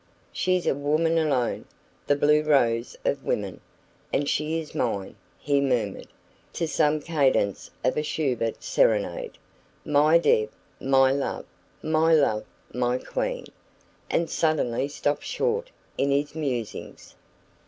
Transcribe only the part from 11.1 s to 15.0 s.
love! My love! My queen!" and suddenly